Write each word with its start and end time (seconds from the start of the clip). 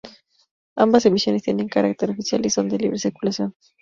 Ambas 0.75 1.05
emisiones 1.05 1.43
tienen 1.43 1.67
carácter 1.69 2.09
oficial 2.09 2.43
y 2.43 2.49
son 2.49 2.67
de 2.69 2.79
libre 2.79 2.97
circulación. 2.97 3.53